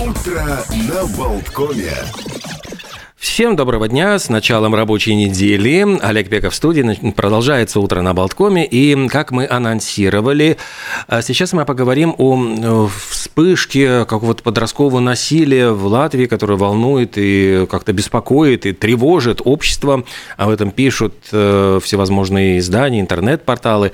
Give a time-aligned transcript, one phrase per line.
[0.00, 1.92] Утро на Болткоме.
[3.28, 4.18] Всем доброго дня.
[4.18, 5.98] С началом рабочей недели.
[6.00, 7.10] Олег Пеков в студии.
[7.10, 8.64] Продолжается утро на Болткоме.
[8.64, 10.56] И, как мы анонсировали,
[11.06, 17.92] а сейчас мы поговорим о вспышке какого-то подросткового насилия в Латвии, которое волнует и как-то
[17.92, 20.04] беспокоит и тревожит общество.
[20.38, 23.92] Об этом пишут э, всевозможные издания, интернет-порталы.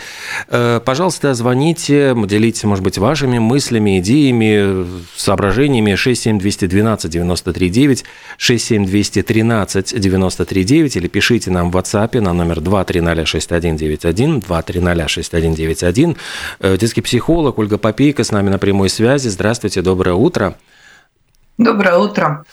[0.48, 4.86] Э, пожалуйста, звоните, делитесь, может быть, вашими мыслями, идеями,
[5.16, 8.04] соображениями 67212 93 9
[8.36, 16.16] 67200 13 93 9 или пишите нам в WhatsApp на номер 2306191, 2306191.
[16.60, 19.28] Э, детский психолог Ольга Попейка с нами на прямой связи.
[19.28, 20.56] Здравствуйте, доброе утро.
[21.58, 22.44] Доброе утро.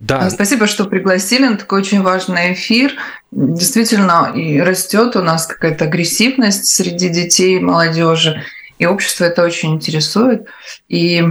[0.00, 0.18] Да.
[0.18, 2.92] А, спасибо, что пригласили на такой очень важный эфир.
[3.32, 8.44] Действительно, и растет у нас какая-то агрессивность среди детей и молодежи,
[8.78, 10.46] и общество это очень интересует.
[10.88, 11.24] И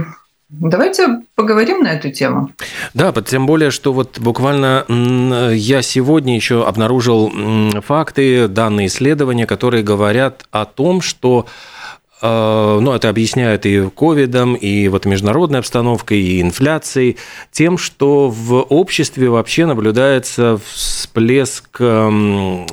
[0.50, 2.52] Давайте поговорим на эту тему.
[2.94, 4.84] Да, тем более, что вот буквально
[5.52, 7.30] я сегодня еще обнаружил
[7.82, 11.46] факты, данные исследования, которые говорят о том, что
[12.20, 17.16] Э, ну, это объясняют и ковидом, и вот международной обстановкой, и инфляцией,
[17.52, 22.66] тем, что в обществе вообще наблюдается всплеск эм,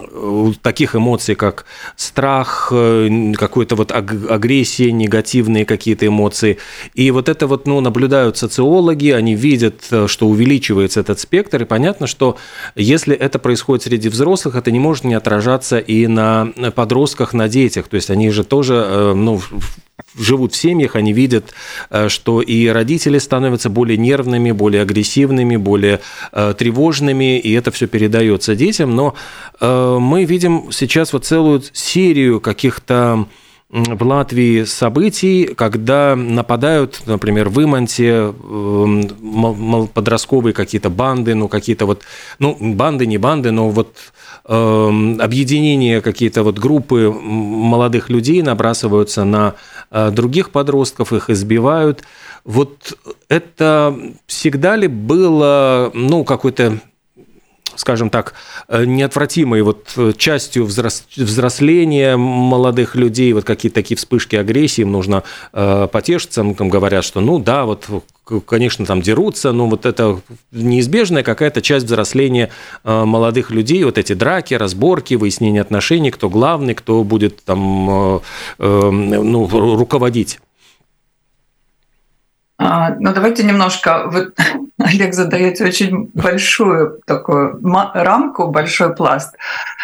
[0.61, 6.57] таких эмоций, как страх, э, какой-то вот агрессия, негативные какие-то эмоции.
[6.95, 11.65] И вот это вот, ну, наблюдают социологи, они видят, э, что увеличивается этот спектр, и
[11.65, 12.37] понятно, что
[12.75, 17.87] если это происходит среди взрослых, это не может не отражаться и на подростках, на детях,
[17.87, 19.34] то есть они же тоже, ну,
[20.17, 21.53] живут в семьях, они видят,
[21.89, 27.87] э, что и родители становятся более нервными, более агрессивными, более э, тревожными, и это все
[27.87, 28.95] передается детям.
[28.95, 29.15] Но
[29.59, 33.27] э, мы видим сейчас вот целую серию каких-то
[33.67, 38.31] в Латвии событий, когда нападают, например, в Иманте
[39.93, 42.03] подростковые какие-то банды, ну какие-то вот,
[42.37, 49.55] ну банды, не банды, но вот Эм, объединения, какие-то вот группы молодых людей набрасываются на
[49.89, 52.03] э, других подростков, их избивают.
[52.43, 52.97] Вот
[53.27, 53.97] это
[54.27, 56.79] всегда ли было, ну, какой-то
[57.75, 58.33] скажем так,
[58.67, 65.23] э, неотвратимой вот э, частью взросления молодых людей, вот какие-то такие вспышки агрессии, им нужно
[65.53, 67.87] э, потешиться, там говорят, что ну да, вот
[68.47, 70.19] конечно, там дерутся, но вот это
[70.51, 72.49] неизбежная какая-то часть взросления
[72.83, 78.21] молодых людей, вот эти драки, разборки, выяснение отношений, кто главный, кто будет там
[78.57, 79.47] ну,
[79.77, 80.39] руководить.
[82.57, 84.05] А, ну, давайте немножко...
[84.07, 84.33] Вы,
[84.77, 87.59] Олег, задаете очень большую такую
[87.93, 89.35] рамку, большой пласт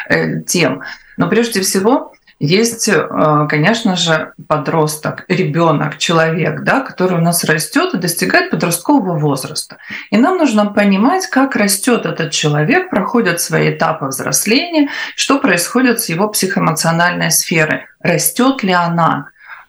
[0.09, 0.81] э, тем.
[1.17, 7.93] Но прежде всего есть, э, конечно же, подросток, ребенок, человек, да, который у нас растет
[7.93, 9.77] и достигает подросткового возраста.
[10.09, 16.09] И нам нужно понимать, как растет этот человек, проходят свои этапы взросления, что происходит с
[16.09, 19.27] его психоэмоциональной сферой, растет ли она,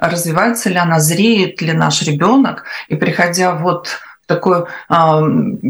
[0.09, 4.65] развивается ли она, зреет ли наш ребенок, и приходя вот такой э,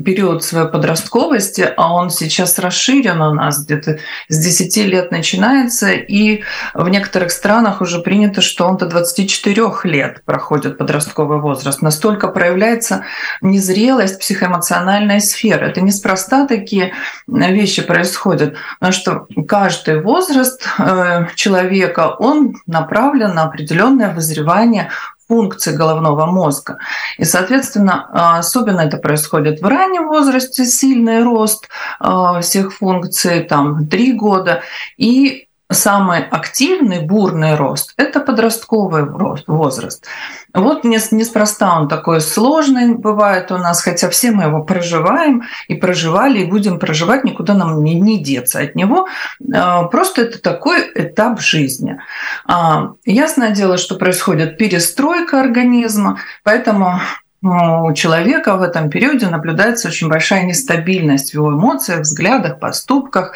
[0.04, 3.98] период своей подростковости, а он сейчас расширен у нас, где-то
[4.28, 6.42] с 10 лет начинается, и
[6.74, 11.82] в некоторых странах уже принято, что он до 24 лет проходит подростковый возраст.
[11.82, 13.04] Настолько проявляется
[13.40, 15.69] незрелость психоэмоциональной сферы.
[15.69, 16.92] Это неспроста такие
[17.26, 24.90] вещи происходят, потому что каждый возраст э, человека, он направлен на определенное вызревание
[25.32, 26.76] функций головного мозга.
[27.16, 31.69] И, соответственно, а, особенно это происходит в раннем возрасте, сильный рост
[32.00, 34.62] а, всех функций, там, 3 года.
[34.98, 39.05] И самый активный, бурный рост– это подростковый
[39.47, 40.06] возраст.
[40.55, 46.41] Вот неспроста он такой сложный бывает у нас, хотя все мы его проживаем и проживали,
[46.41, 49.09] и будем проживать, никуда нам не, не деться от него.
[49.55, 51.99] А, просто это такой этап жизни.
[52.47, 57.00] А, ясное дело, что происходит перестройка организма, поэтому
[57.42, 63.32] у человека в этом периоде наблюдается очень большая нестабильность в его эмоциях, взглядах, поступках.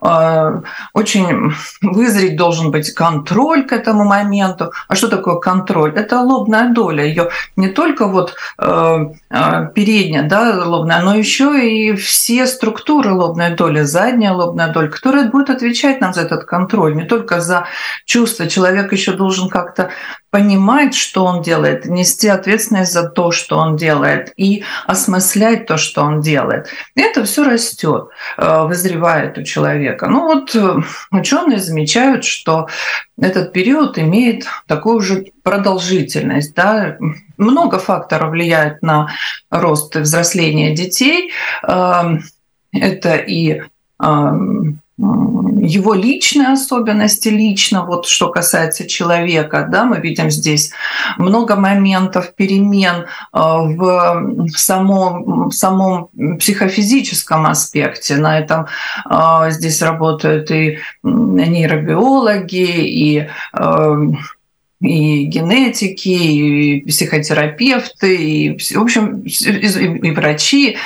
[0.00, 0.62] Э,
[0.94, 4.72] очень вызреть должен быть контроль к этому моменту.
[4.88, 5.92] А что такое контроль?
[5.94, 7.04] Это лобная доля.
[7.04, 8.98] Ее не только вот э,
[9.30, 15.28] э, передняя да, лобная, но еще и все структуры лобной доли, задняя лобная доля, которая
[15.28, 17.66] будет отвечать нам за этот контроль, не только за
[18.06, 18.46] чувства.
[18.48, 19.90] Человек еще должен как-то
[20.32, 26.02] понимать, что он делает, нести ответственность за то, что он делает, и осмыслять то, что
[26.02, 26.68] он делает.
[26.94, 28.08] Это все растет,
[28.38, 30.06] э, вызревает у человека.
[30.08, 30.76] Ну вот э,
[31.10, 32.66] ученые замечают, что
[33.20, 36.96] этот период имеет такую же продолжительность, да,
[37.36, 39.10] много факторов влияет на
[39.50, 41.30] рост и взросление детей.
[41.62, 43.62] Это и
[45.02, 50.72] его личные особенности, лично, вот что касается человека, да, мы видим здесь
[51.18, 56.08] много моментов перемен а, в самом, в самом
[56.38, 58.16] психофизическом аспекте.
[58.16, 58.66] На этом
[59.04, 63.96] а, здесь работают и нейробиологи, и а,
[64.82, 70.76] и генетики, и психотерапевты, и, в общем, и врачи.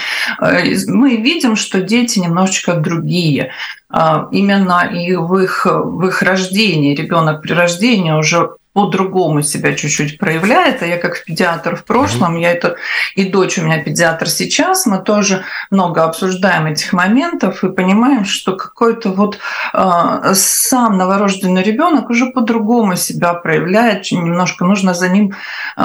[0.40, 3.50] Э, мы видим, что дети немножечко другие.
[3.88, 10.18] А, именно и в их, в их рождении, ребенок при рождении уже по-другому себя чуть-чуть
[10.18, 10.82] проявляет.
[10.82, 12.76] А я как педиатр в прошлом, я это
[13.14, 18.54] и дочь у меня педиатр сейчас, мы тоже много обсуждаем этих моментов и понимаем, что
[18.54, 19.38] какой-то вот
[19.72, 25.32] э, сам новорожденный ребенок уже по-другому себя проявляет, немножко нужно за ним
[25.78, 25.82] э,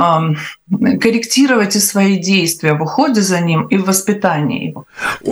[0.80, 4.86] корректировать и свои действия в уходе за ним и в воспитании его.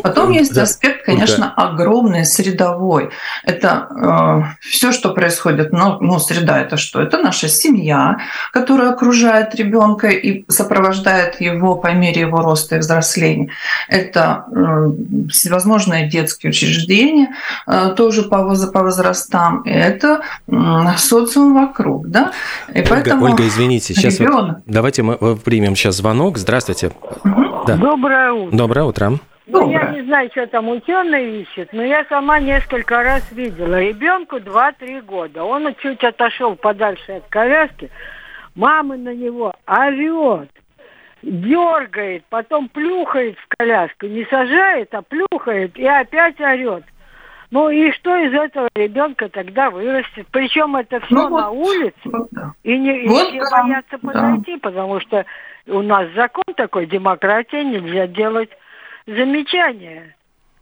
[0.04, 0.64] Потом есть да.
[0.64, 1.64] аспект, конечно, да.
[1.64, 3.10] огромный средовой.
[3.44, 5.72] Это э, все, что происходит.
[5.72, 7.02] Ну, ну, среда это что?
[7.02, 8.18] Это наша семья,
[8.52, 13.50] которая окружает ребенка и сопровождает его по мере его роста и взросления.
[13.88, 14.92] Это э,
[15.30, 17.30] всевозможные детские учреждения,
[17.66, 19.64] э, тоже по, по возрастам.
[19.66, 20.54] Это э,
[20.98, 22.34] социум вокруг, да.
[22.74, 26.38] И Ольга, поэтому Ольга, извините, сейчас вот, давайте мы примем сейчас звонок.
[26.38, 26.92] Здравствуйте.
[27.68, 27.76] Да.
[27.76, 28.58] Доброе утро.
[28.58, 29.12] Доброе утро.
[29.52, 33.80] Ну, я не знаю, что там ученые ищут, но я сама несколько раз видела.
[33.80, 35.44] Ребенку 2-3 года.
[35.44, 37.90] Он чуть отошел подальше от коляски.
[38.54, 40.50] Мама на него орет,
[41.24, 44.06] дергает, потом плюхает в коляску.
[44.06, 46.84] Не сажает, а плюхает и опять орет.
[47.52, 50.28] Ну и что из этого ребенка тогда вырастет?
[50.32, 51.96] Причем это все ну, на вот, улице.
[52.06, 52.30] Вот,
[52.64, 54.60] И не, вот, и да, боятся подойти, да.
[54.70, 55.26] потому что
[55.68, 58.50] у нас закон такой, демократия, нельзя делать
[59.08, 60.16] замечания.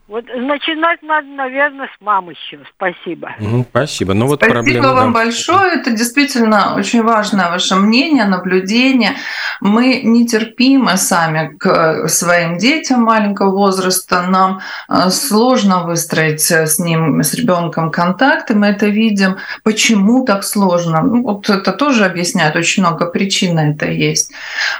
[0.08, 2.60] Вот начинать надо, наверное, с мамы еще.
[2.76, 3.36] Спасибо.
[3.70, 4.14] спасибо.
[4.14, 5.20] Ну, вот спасибо проблема, вам да.
[5.20, 5.74] большое.
[5.74, 9.16] Это действительно очень важное ваше мнение, наблюдение.
[9.60, 14.22] Мы нетерпимы сами к своим детям маленького возраста.
[14.22, 18.56] Нам э, сложно выстроить с ним, с ребенком контакты.
[18.56, 19.36] Мы это видим.
[19.64, 21.02] Почему так сложно?
[21.02, 22.56] Ну, вот это тоже объясняет.
[22.56, 24.32] Очень много причин на это есть.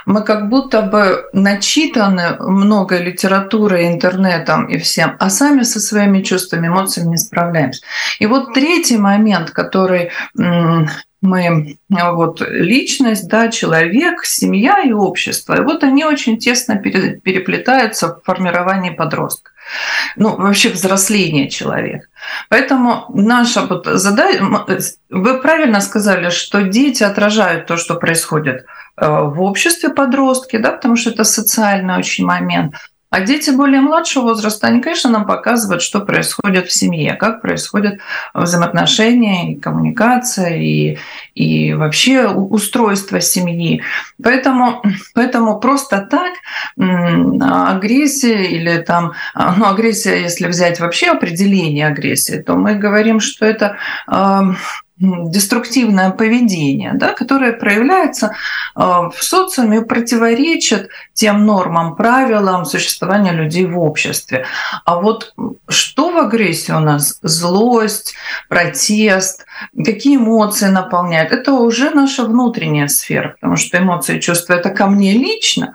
[0.06, 6.68] Мы как будто бы начитаны много литературы, интернетом и всем а сами со своими чувствами,
[6.68, 7.82] эмоциями не справляемся.
[8.18, 10.10] И вот третий момент, который
[11.20, 15.56] мы вот личность, да, человек, семья и общество.
[15.56, 19.50] И вот они очень тесно переплетаются в формировании подростка.
[20.16, 22.06] Ну, вообще взросление человека.
[22.48, 24.42] Поэтому наша вот задача...
[25.10, 28.64] Вы правильно сказали, что дети отражают то, что происходит
[28.96, 32.74] э, в обществе подростки, да, потому что это социальный очень момент.
[33.10, 38.00] А дети более младшего возраста, они, конечно, нам показывают, что происходит в семье, как происходят
[38.34, 40.98] взаимоотношения, и коммуникация, и,
[41.34, 43.82] и вообще устройство семьи.
[44.22, 44.82] Поэтому,
[45.14, 46.34] поэтому просто так
[46.76, 53.78] агрессия или там, ну, агрессия, если взять вообще определение агрессии, то мы говорим, что это
[55.00, 58.34] деструктивное поведение, да, которое проявляется
[58.74, 64.46] э, в социуме противоречит тем нормам, правилам существования людей в обществе.
[64.84, 65.34] А вот
[65.68, 67.18] что в агрессии у нас?
[67.22, 68.14] Злость,
[68.48, 71.32] протест, какие эмоции наполняют?
[71.32, 75.74] Это уже наша внутренняя сфера, потому что эмоции и чувства– это ко мне лично,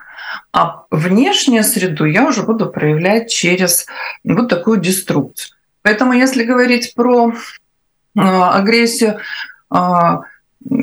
[0.52, 3.86] а внешнюю среду я уже буду проявлять через
[4.24, 5.56] вот такую деструкцию.
[5.82, 7.34] Поэтому если говорить про
[8.16, 9.18] агрессию.
[9.70, 10.22] А,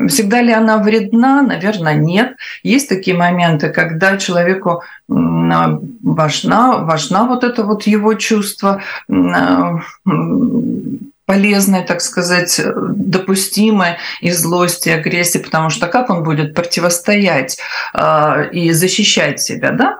[0.07, 1.41] всегда ли она вредна?
[1.41, 2.35] Наверное, нет.
[2.63, 8.81] Есть такие моменты, когда человеку важна, важна вот это вот его чувство
[11.25, 17.57] полезное, так сказать, допустимое и злости, и агрессии, потому что как он будет противостоять
[18.51, 19.99] и защищать себя, да?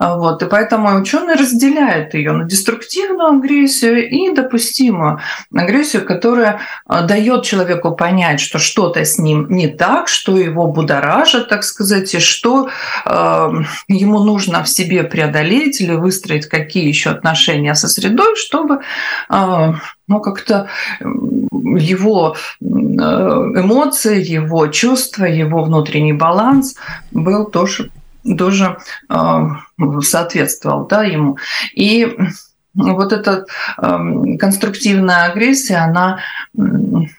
[0.00, 5.20] А, вот, и поэтому ученые разделяют ее на деструктивную агрессию и допустимую
[5.54, 11.50] агрессию, которая а, дает человеку понять, что что-то с ним не так, что его будоражит,
[11.50, 12.70] так сказать, и что
[13.04, 13.50] э,
[13.88, 18.80] ему нужно в себе преодолеть или выстроить какие еще отношения со средой, чтобы
[19.28, 19.72] э,
[20.08, 20.68] ну, как-то
[21.52, 26.76] его эмоции, его чувства, его внутренний баланс
[27.12, 27.90] был тоже
[28.38, 29.48] тоже э,
[30.02, 31.38] соответствовал да, ему.
[31.74, 32.16] И
[32.74, 33.46] вот эта
[33.78, 36.18] э, конструктивная агрессия, она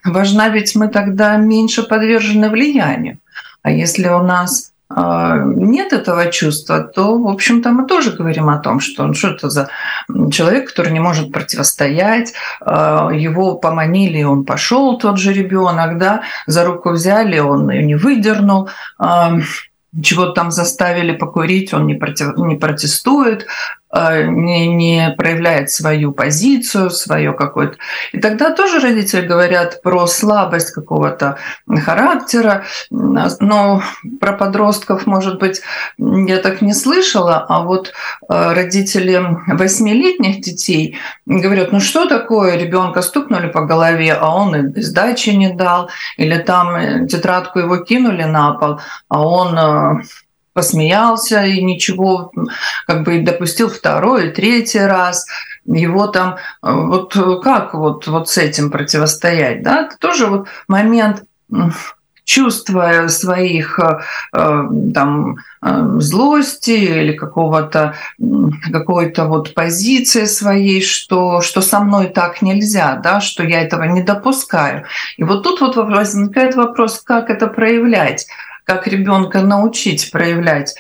[0.06, 3.20] важна, ведь мы тогда меньше подвержены влиянию.
[3.64, 8.82] А если у нас нет этого чувства, то, в общем-то, мы тоже говорим о том,
[8.82, 9.70] что он что это за
[10.32, 16.90] человек, который не может противостоять, его поманили, он пошел, тот же ребенок, да, за руку
[16.90, 18.68] взяли, он ее не выдернул,
[20.02, 23.48] чего-то там заставили покурить, он не, против, не протестует,
[23.94, 27.78] не, не проявляет свою позицию, свое какое-то.
[28.12, 31.38] И тогда тоже родители говорят про слабость какого-то
[31.84, 32.64] характера.
[32.90, 33.82] Но
[34.20, 35.62] про подростков, может быть,
[35.98, 37.92] я так не слышала, а вот
[38.30, 44.82] э, родители восьмилетних детей говорят, ну что такое, ребенка стукнули по голове, а он и
[44.82, 48.80] сдачи не дал, или там э, тетрадку его кинули на пол,
[49.10, 50.04] а он
[50.54, 52.32] посмеялся и ничего,
[52.88, 55.26] как бы допустил второй, третий раз.
[55.66, 59.86] Его там, вот как вот, вот с этим противостоять, да?
[59.86, 61.24] Это тоже вот момент
[62.24, 67.96] чувства своих э, там э, злости или какого-то
[68.72, 74.02] какой-то вот позиции своей, что что со мной так нельзя, да, что я этого не
[74.02, 74.86] допускаю.
[75.18, 78.28] И вот тут вот возникает вопрос, как это проявлять
[78.72, 80.76] как ребенка научить проявлять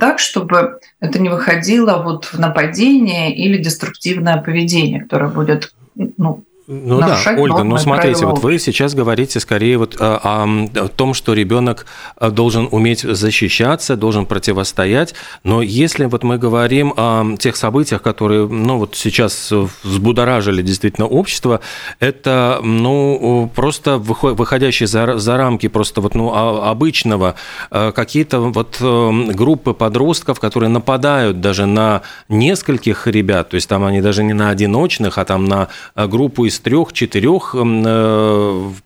[0.00, 7.00] так, чтобы это не выходило вот в нападение или деструктивное поведение, которое будет ну, ну
[7.00, 11.86] да, Ольга, ну смотрите, вот вы сейчас говорите скорее вот о, о том, что ребенок
[12.20, 18.46] э, должен уметь защищаться, должен противостоять, но если вот мы говорим о тех событиях, которые,
[18.46, 19.50] ну вот сейчас
[19.82, 21.60] взбудоражили действительно общество,
[22.00, 27.36] это, ну, просто выходящие за, за рамки просто вот, ну, обычного,
[27.70, 33.84] э, какие-то вот э, группы подростков, которые нападают даже на нескольких ребят, то есть там
[33.84, 37.58] они даже не на одиночных, а там на группу из трех-четырех э,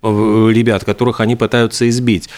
[0.03, 2.29] ребят, которых они пытаются избить.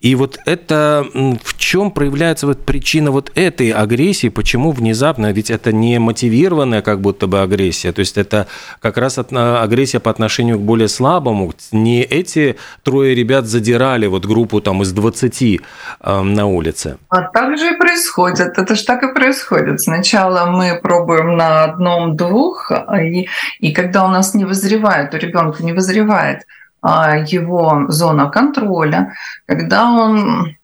[0.00, 1.06] И вот это
[1.42, 7.00] в чем проявляется вот причина вот этой агрессии, почему внезапно, ведь это не мотивированная как
[7.00, 8.46] будто бы агрессия, то есть это
[8.80, 11.52] как раз агрессия по отношению к более слабому.
[11.72, 16.98] Не эти трое ребят задирали вот группу там из 20 э, на улице.
[17.08, 18.58] А так же и происходит.
[18.58, 19.80] Это же так и происходит.
[19.80, 22.70] Сначала мы пробуем на одном-двух,
[23.00, 23.28] и,
[23.60, 26.46] и когда у нас не вызревает вызревает, у ребенка не вызревает
[26.82, 29.14] а, его зона контроля,
[29.46, 30.56] когда он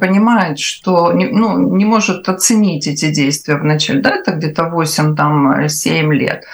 [0.00, 6.44] понимает, что ну, не может оценить эти действия вначале, да, это где-то 8-7 лет.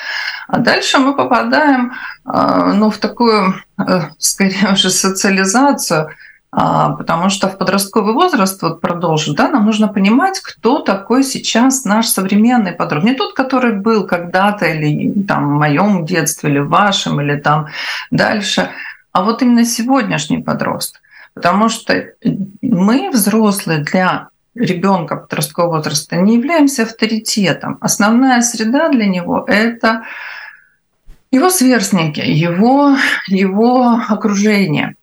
[0.49, 1.93] А дальше мы попадаем
[2.25, 6.09] а, ну, в такую, э, скорее уже, социализацию,
[6.53, 12.07] потому что в подростковый возраст, вот продолжу, да, нам нужно понимать, кто такой сейчас наш
[12.07, 13.11] современный подросток.
[13.11, 17.69] Не тот, который был когда-то или там в моем детстве, или в вашем, или там
[18.11, 18.69] дальше,
[19.13, 21.01] а вот именно сегодняшний подросток.
[21.33, 22.09] Потому что
[22.61, 27.79] мы, взрослые, для ребенка подросткового возраста не являемся авторитетом.
[27.81, 30.03] Основная среда для него– это
[31.31, 32.95] его сверстники, его,
[33.27, 34.97] его окружение–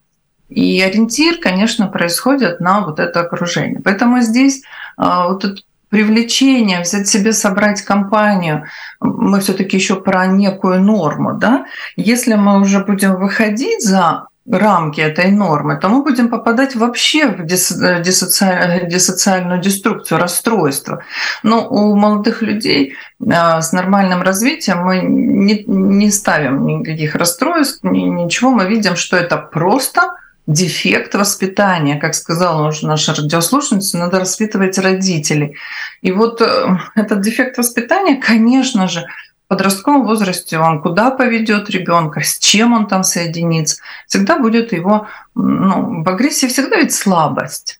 [0.49, 3.79] и ориентир, конечно, происходит на вот это окружение.
[3.83, 4.63] Поэтому здесь
[4.97, 8.65] а, вот это привлечение, взять себе, собрать компанию,
[8.99, 11.65] мы все-таки еще про некую норму, да?
[11.95, 17.45] Если мы уже будем выходить за рамки этой нормы, то мы будем попадать вообще в
[17.45, 21.03] диссоциальную, диссоциальную деструкцию, расстройство.
[21.43, 22.95] Но у молодых людей
[23.31, 30.18] а, с нормальным развитием мы не ставим никаких расстройств, ничего, мы видим, что это просто
[30.49, 35.55] дефект воспитания, как сказала уже наша радиослушательница, надо воспитывать родителей.
[36.01, 39.05] И вот э, этот дефект воспитания, конечно же,
[39.45, 43.77] в подростковом возрасте он куда поведет ребенка, с чем он там соединится,
[44.07, 47.79] всегда будет его, ну, в агрессии всегда ведь слабость.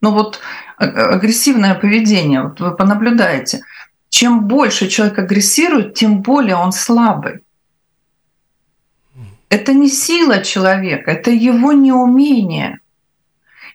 [0.00, 0.40] Ну вот
[0.78, 3.60] э, агрессивное поведение, вот вы понаблюдаете,
[4.08, 7.42] чем больше человек агрессирует, тем более он слабый.
[9.48, 12.80] Это не сила человека, это его неумение.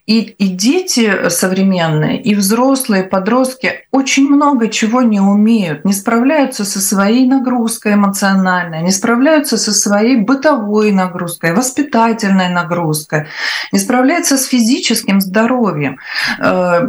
[0.07, 6.81] И, и дети современные, и взрослые, подростки очень много чего не умеют, не справляются со
[6.81, 13.27] своей нагрузкой эмоциональной, не справляются со своей бытовой нагрузкой, воспитательной нагрузкой,
[13.71, 15.99] не справляются с физическим здоровьем.
[16.39, 16.81] Э,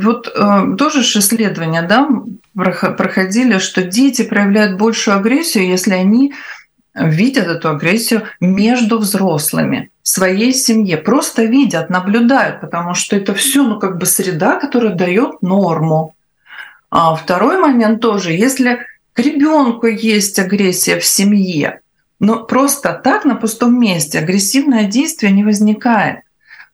[0.00, 2.08] вот э, тоже же исследования да,
[2.54, 6.32] проходили, что дети проявляют большую агрессию, если они
[7.00, 10.96] видят эту агрессию между взрослыми, своей семье.
[10.96, 16.14] Просто видят, наблюдают, потому что это все ну, как бы среда, которая дает норму.
[16.90, 18.80] А второй момент тоже, если
[19.12, 21.80] к ребенку есть агрессия в семье,
[22.20, 26.20] но просто так на пустом месте агрессивное действие не возникает.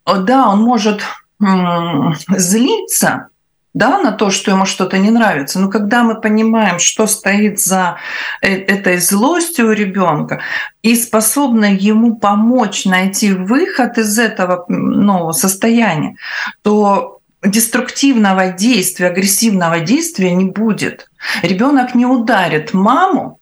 [0.07, 1.02] Да, он может
[1.38, 3.28] злиться,
[3.75, 5.59] да, на то, что ему что-то не нравится.
[5.59, 7.97] Но когда мы понимаем, что стоит за
[8.40, 10.40] э, этой злостью у ребенка
[10.83, 16.16] и способны ему помочь найти выход из этого ну, состояния,
[16.62, 21.11] то деструктивного действия, агрессивного действия не будет.
[21.43, 23.40] Ребенок не ударит маму,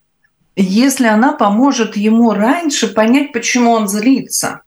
[0.56, 4.62] если она поможет ему раньше понять, почему он злится.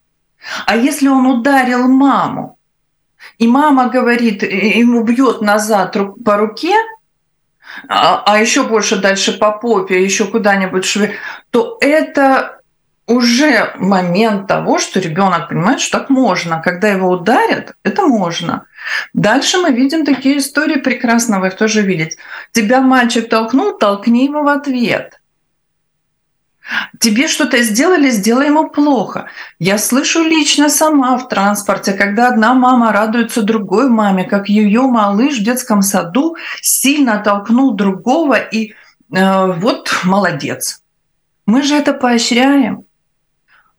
[0.68, 2.55] А если он ударил маму,
[3.38, 6.74] и мама говорит, ему бьет назад по руке,
[7.88, 10.98] а, а еще больше дальше по попе, еще куда-нибудь,
[11.51, 12.60] то это
[13.08, 16.62] уже момент того, что ребенок понимает, что так можно.
[16.62, 18.65] Когда его ударят, это можно.
[19.13, 22.17] Дальше мы видим такие истории прекрасно, вы их тоже видите.
[22.51, 25.20] Тебя мальчик толкнул, толкни его в ответ.
[27.00, 29.28] Тебе что-то сделали, сделай ему плохо.
[29.60, 35.40] Я слышу лично сама в транспорте, когда одна мама радуется другой маме, как ее малыш
[35.40, 38.74] в детском саду сильно толкнул другого, и
[39.14, 40.82] э, вот молодец.
[41.46, 42.86] Мы же это поощряем,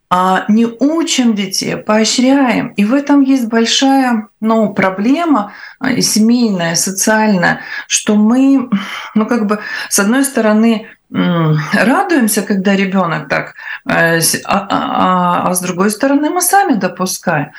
[0.08, 2.68] а не учим детей, поощряем.
[2.76, 5.52] И в этом есть большая ну, проблема
[5.84, 8.70] э, семейная, социальная, что мы,
[9.16, 13.54] ну как бы, с одной стороны, радуемся, когда ребенок так,
[13.88, 17.52] э, а, а, а, а с другой стороны мы сами допускаем.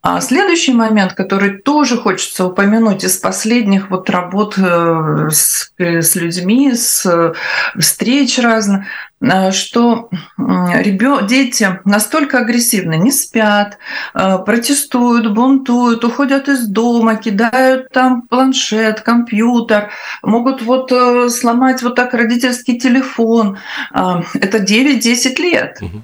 [0.00, 6.72] А следующий момент, который тоже хочется упомянуть из последних вот работ э, с, с людьми,
[6.72, 7.34] с
[7.76, 8.88] встреч разных, э,
[9.20, 11.22] что ребё...
[11.22, 13.78] дети настолько агрессивны, не спят,
[14.14, 19.90] э, протестуют, бунтуют, уходят из дома, кидают там планшет, компьютер,
[20.22, 20.92] могут вот
[21.32, 23.58] сломать вот так родительский телефон.
[23.92, 25.78] Это 9-10 лет.
[25.80, 26.02] Угу.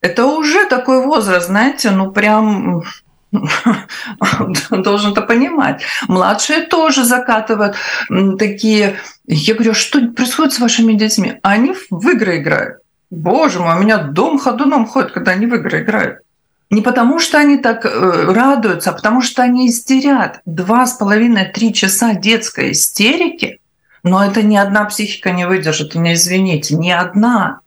[0.00, 2.82] Это уже такой возраст, знаете, ну прям
[4.70, 5.82] должен это понимать.
[6.08, 7.76] Младшие тоже закатывают
[8.38, 8.96] такие...
[9.26, 11.34] Я говорю, что происходит с вашими детьми?
[11.42, 12.78] Они в игры играют.
[13.10, 16.18] Боже мой, у меня дом ходуном ходит, когда они в игры играют.
[16.70, 20.40] Не потому, что они так э, радуются, а потому что они истерят.
[20.44, 23.60] Два с половиной-три часа детской истерики,
[24.04, 27.60] но это ни одна психика не выдержит, не извините, ни одна.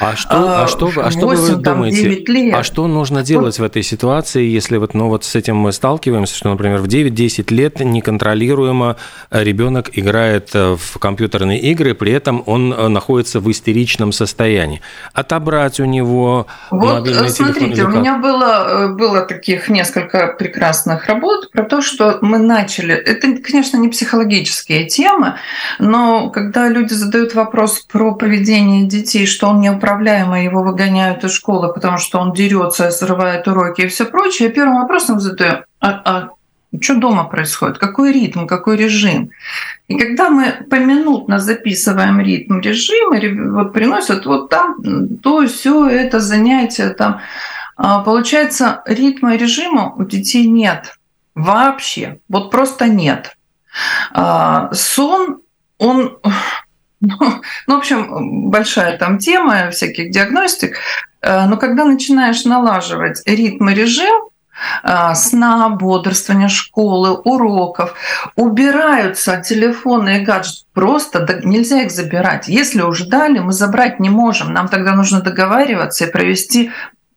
[0.00, 2.24] А что, а что, 8, а что вы думаете?
[2.26, 2.54] Лет.
[2.54, 3.66] А что нужно делать вот.
[3.66, 7.52] в этой ситуации, если вот, ну, вот с этим мы сталкиваемся, что, например, в 9-10
[7.52, 8.96] лет неконтролируемо
[9.30, 14.80] ребенок играет э, в компьютерные игры, при этом он э, находится в истеричном состоянии.
[15.12, 17.94] Отобрать у него вот, мобильный смотрите, телефон?
[17.94, 22.94] у меня было, э, было таких несколько прекрасных работ про то, что мы начали...
[22.94, 25.34] Это, конечно, не психологические темы,
[25.78, 31.24] но когда люди задают вопрос про поведение детей, что он не управляет неуправляемый, его выгоняют
[31.24, 35.64] из школы, потому что он дерется, срывает уроки и все прочее, я первым вопросом задаю,
[35.80, 36.30] а, а
[36.80, 39.30] что дома происходит, какой ритм, какой режим.
[39.88, 46.90] И когда мы поминутно записываем ритм, режим, вот приносят вот там то, все это занятие,
[46.90, 47.20] там,
[47.76, 50.94] а, получается, ритма и режима у детей нет
[51.34, 53.36] вообще, вот просто нет.
[54.12, 55.40] А, сон,
[55.78, 56.18] он
[57.00, 57.16] ну,
[57.66, 60.76] ну, в общем, большая там тема всяких диагностик.
[61.22, 64.28] Э, но когда начинаешь налаживать ритм и режим,
[64.82, 67.94] э, сна, бодрствования, школы, уроков,
[68.36, 70.66] убираются телефоны и гаджеты.
[70.74, 72.48] Просто нельзя их забирать.
[72.48, 74.52] Если уже дали, мы забрать не можем.
[74.52, 76.70] Нам тогда нужно договариваться и провести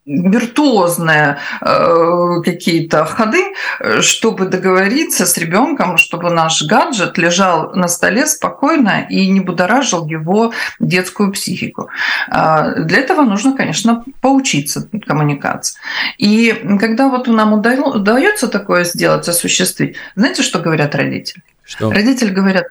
[0.06, 3.54] виртуозные э, какие-то ходы,
[4.02, 10.54] чтобы договориться с ребенком, чтобы наш гаджет лежал на столе спокойно и не будоражил его
[10.80, 11.90] детскую психику.
[12.30, 15.80] Э, для этого нужно, конечно, поучиться коммуникации.
[16.18, 21.44] И когда вот нам удается такое сделать, осуществить, знаете, что говорят родители?
[21.64, 21.90] Что?
[21.90, 22.68] Родители говорят,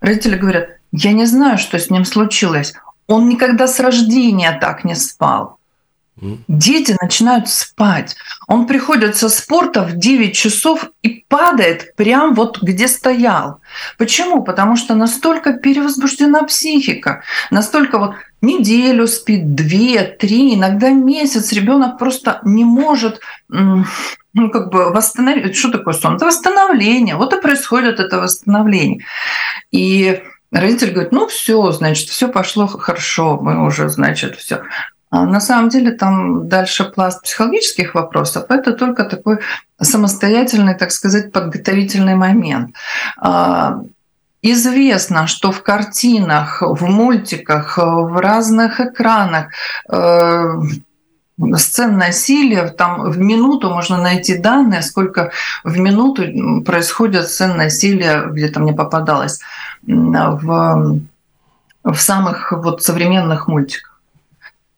[0.00, 2.74] родители говорят, я не знаю, что с ним случилось.
[3.06, 5.57] Он никогда с рождения так не спал.
[6.48, 8.16] Дети начинают спать.
[8.46, 13.60] Он приходит со спорта в 9 часов и падает прям вот где стоял.
[13.98, 14.42] Почему?
[14.42, 22.40] Потому что настолько перевозбуждена психика, настолько вот неделю спит, две, три, иногда месяц ребенок просто
[22.44, 25.56] не может ну, как бы восстановить.
[25.56, 26.16] Что такое сон?
[26.16, 27.16] Это восстановление.
[27.16, 29.04] Вот и происходит это восстановление.
[29.70, 34.62] И родитель говорит, ну все, значит, все пошло хорошо, мы уже, значит, все.
[35.10, 38.44] А на самом деле там дальше пласт психологических вопросов.
[38.50, 39.38] Это только такой
[39.80, 42.74] самостоятельный, так сказать, подготовительный момент.
[43.16, 43.80] А,
[44.42, 49.46] известно, что в картинах, в мультиках, в разных экранах
[49.90, 50.60] э,
[51.56, 55.30] сцен насилия, там в минуту можно найти данные, сколько
[55.64, 59.40] в минуту происходит сцен насилия, где-то мне попадалось,
[59.82, 61.00] в,
[61.84, 63.87] в самых вот современных мультиках.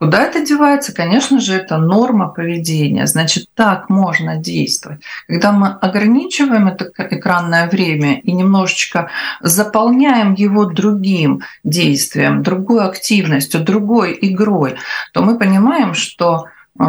[0.00, 0.94] Куда это девается?
[0.94, 3.06] Конечно же, это норма поведения.
[3.06, 5.02] Значит, так можно действовать.
[5.28, 9.10] Когда мы ограничиваем это экранное время и немножечко
[9.42, 14.76] заполняем его другим действием, другой активностью, другой игрой,
[15.12, 16.46] то мы понимаем, что
[16.78, 16.84] э,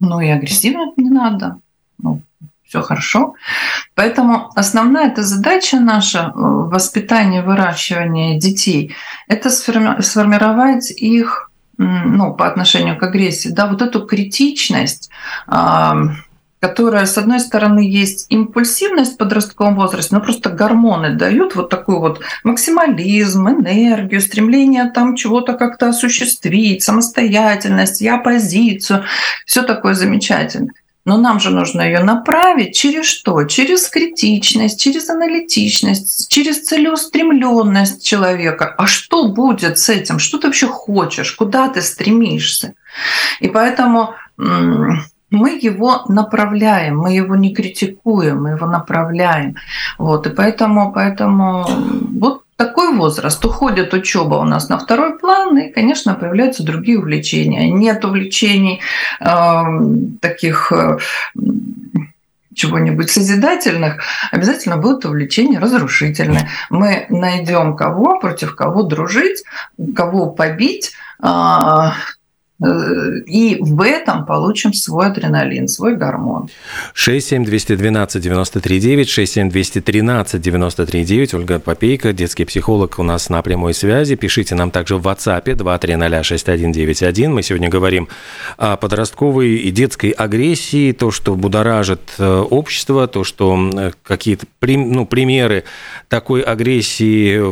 [0.00, 1.60] ну и агрессивно не надо.
[1.98, 2.22] Ну,
[2.66, 3.34] все хорошо.
[3.94, 8.96] Поэтому основная эта задача наша э, воспитание, выращивание детей–
[9.28, 11.49] это сформировать их
[11.80, 15.10] ну, по отношению к агрессии, да, вот эту критичность,
[15.46, 21.98] которая, с одной стороны, есть импульсивность в подростковом возрасте, но просто гормоны дают вот такой
[21.98, 29.04] вот максимализм, энергию, стремление там чего-то как-то осуществить, самостоятельность, я позицию,
[29.46, 30.74] все такое замечательное.
[31.10, 33.42] Но нам же нужно ее направить через что?
[33.42, 38.76] Через критичность, через аналитичность, через целеустремленность человека.
[38.78, 40.20] А что будет с этим?
[40.20, 41.32] Что ты вообще хочешь?
[41.32, 42.74] Куда ты стремишься?
[43.40, 49.56] И поэтому мы его направляем, мы его не критикуем, мы его направляем.
[49.98, 51.66] Вот, и поэтому, поэтому
[52.20, 57.70] вот такой возраст, уходит учеба у нас на второй план, и, конечно, появляются другие увлечения.
[57.70, 58.82] Нет увлечений
[59.18, 59.62] э,
[60.20, 60.98] таких э,
[62.54, 66.50] чего-нибудь созидательных, обязательно будут увлечения разрушительные.
[66.68, 69.42] Мы найдем кого, против кого дружить,
[69.96, 71.94] кого побить, а,
[72.62, 76.50] и в этом получим свой адреналин, свой гормон.
[76.92, 84.14] 67212 93 67213 93 Ольга Попейка, детский психолог у нас на прямой связи.
[84.14, 87.28] Пишите нам также в WhatsApp 2306191.
[87.32, 88.08] Мы сегодня говорим
[88.58, 95.06] о подростковой и детской агрессии, то, что будоражит э, общество, то, что э, какие-то ну,
[95.06, 95.64] примеры
[96.08, 97.42] такой агрессии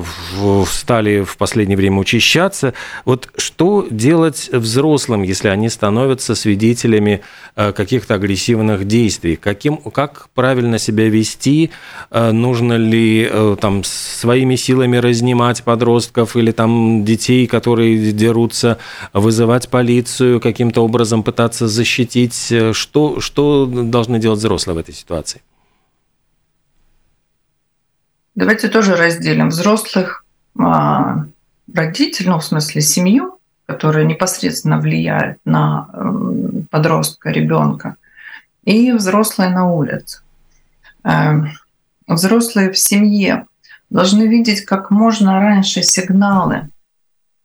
[0.66, 2.74] стали в последнее время учащаться.
[3.06, 7.20] Вот что делать взрослым взрослым, если они становятся свидетелями
[7.56, 9.36] э, каких-то агрессивных действий?
[9.36, 11.70] Каким, как правильно себя вести?
[12.10, 18.78] Э, нужно ли э, там своими силами разнимать подростков или там детей, которые дерутся,
[19.12, 22.52] вызывать полицию, каким-то образом пытаться защитить?
[22.72, 25.40] Что, что должны делать взрослые в этой ситуации?
[28.34, 30.24] Давайте тоже разделим взрослых
[30.58, 31.24] а,
[31.74, 33.37] родителей, ну, в смысле, семью
[33.68, 37.96] которая непосредственно влияет на эм, подростка, ребенка,
[38.64, 40.22] и взрослые на улице.
[41.04, 41.50] Эм,
[42.06, 43.44] взрослые в семье
[43.90, 46.70] должны видеть как можно раньше сигналы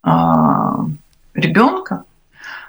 [0.02, 0.86] а,
[1.34, 2.06] ребенка,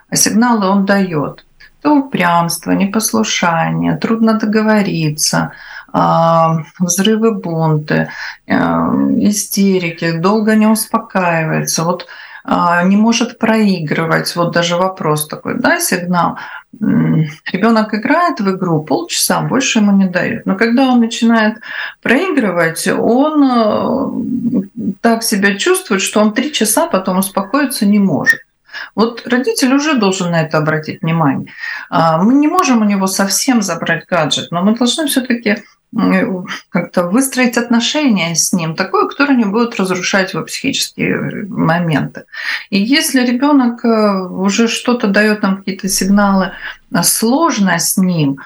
[0.09, 1.47] а сигналы он дает.
[1.81, 5.53] То упрямство, непослушание, трудно договориться,
[5.93, 8.09] а, взрывы бунты,
[8.47, 11.85] эм, истерики, долго не успокаивается.
[11.85, 12.09] Вот
[12.47, 14.37] не может проигрывать.
[14.37, 16.37] Вот даже вопрос такой, да, сигнал.
[16.81, 20.45] Ребенок играет в игру полчаса, больше ему не дают.
[20.45, 21.61] Но когда он начинает
[22.03, 28.41] проигрывать, он э, так себя чувствует, что он три часа потом успокоиться не может.
[28.95, 31.53] Вот родитель уже должен на это обратить внимание.
[31.91, 35.63] А, мы не можем у него совсем забрать гаджет, но мы должны все-таки
[36.69, 42.25] как-то выстроить отношения с ним, такое, которое не будет разрушать его психические моменты.
[42.71, 46.53] И если ребенок э, уже что-то дает нам какие-то сигналы
[46.93, 48.41] э, сложно с ним,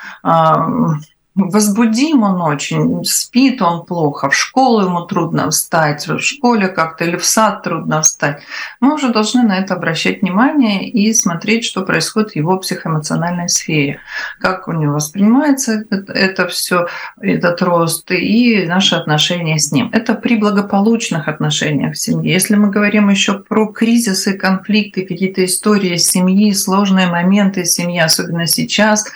[1.38, 7.16] возбудим он очень, спит он плохо, в школу ему трудно встать, в школе как-то или
[7.16, 8.42] в сад трудно встать.
[8.80, 14.00] Мы уже должны на это обращать внимание и смотреть, что происходит в его психоэмоциональной сфере,
[14.40, 16.88] как у него воспринимается это, все,
[17.20, 19.90] этот рост и наши отношения с ним.
[19.92, 22.32] Это при благополучных отношениях в семье.
[22.32, 29.06] Если мы говорим еще про кризисы, конфликты, какие-то истории семьи, сложные моменты семьи, особенно сейчас,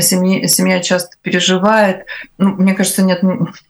[0.00, 2.06] семья, семья часто переживает.
[2.38, 3.22] Ну, мне кажется, нет,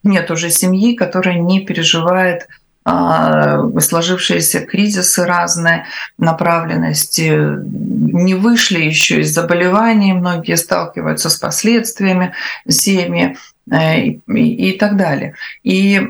[0.03, 2.49] нет уже семьи, которая не переживает
[2.89, 5.87] а, сложившиеся кризисы разные
[6.19, 12.33] направленности, не вышли еще из заболеваний, многие сталкиваются с последствиями
[12.69, 13.37] семьи
[13.69, 15.35] э, и, и, и так далее.
[15.65, 16.01] И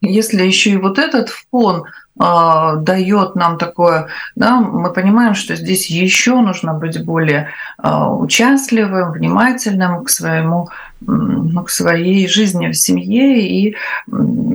[0.00, 1.84] если еще и вот этот фон
[2.16, 10.04] дает нам такое, да, мы понимаем, что здесь еще нужно быть более а, участливым, внимательным
[10.04, 10.68] к своему
[11.06, 13.76] к своей жизни в семье и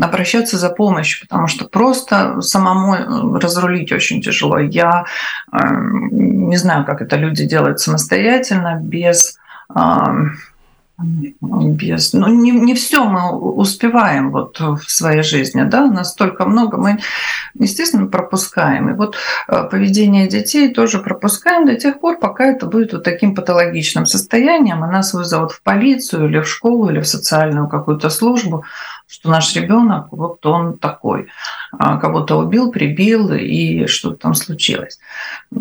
[0.02, 4.58] обращаться за помощью, потому что просто самому разрулить очень тяжело.
[4.58, 5.06] Я
[5.52, 9.38] не знаю, как это люди делают самостоятельно, без
[11.01, 16.99] без, ну, не, не все мы успеваем вот в своей жизни, да, настолько много мы,
[17.57, 18.89] естественно, пропускаем.
[18.89, 19.15] И вот
[19.47, 24.83] э, поведение детей тоже пропускаем до тех пор, пока это будет вот таким патологичным состоянием,
[24.83, 28.65] и нас вызовут в полицию или в школу, или в социальную какую-то службу,
[29.10, 31.30] что наш ребенок вот он такой,
[31.72, 35.00] а, кого-то убил, прибил и что-то там случилось.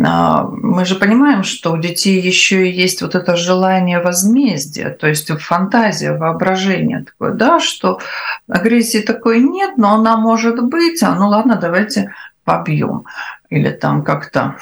[0.05, 5.31] А, мы же понимаем, что у детей еще есть вот это желание возмездия, то есть
[5.41, 8.01] фантазия, воображение такое, да, что
[8.49, 12.13] агрессии такой нет, но она может быть, а ну ладно, давайте
[12.45, 13.07] побьем
[13.49, 14.57] или там как-то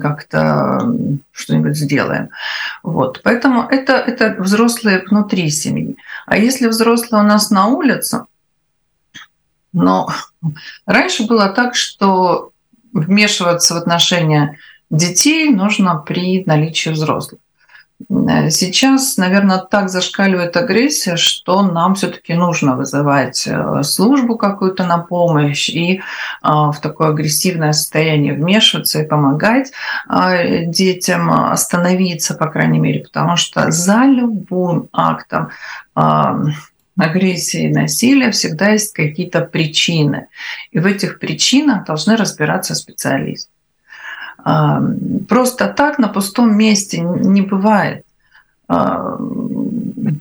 [0.00, 0.90] как-то
[1.32, 2.30] что-нибудь сделаем.
[2.82, 3.20] Вот.
[3.22, 5.96] Поэтому это, это взрослые внутри семьи.
[6.26, 8.26] А если взрослые у нас на улице,
[9.72, 10.08] но
[10.84, 12.50] раньше было так, что
[12.92, 14.58] вмешиваться в отношения
[14.90, 17.40] детей нужно при наличии взрослых.
[18.08, 24.98] Э, сейчас, наверное, так зашкаливает агрессия, что нам все-таки нужно вызывать э, службу какую-то на
[24.98, 26.02] помощь и
[26.42, 29.72] а, в такое агрессивное состояние вмешиваться и помогать
[30.66, 35.50] детям остановиться, по крайней мере, потому что за любым актом
[35.94, 40.28] агрессии и насилия всегда есть какие-то причины.
[40.70, 43.50] И в этих причинах должны разбираться специалисты.
[45.28, 48.04] Просто так на пустом месте не бывает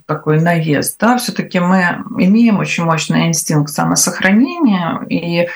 [0.05, 0.99] такой наезд.
[0.99, 1.17] Да?
[1.17, 5.47] Все-таки мы имеем очень мощный инстинкт самосохранения и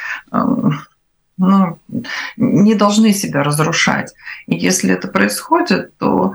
[1.38, 1.80] ну,
[2.38, 4.14] не должны себя разрушать.
[4.46, 6.34] И если это происходит, то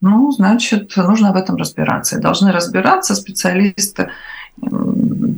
[0.00, 2.16] ну, значит, нужно в этом разбираться.
[2.16, 4.10] И должны разбираться специалисты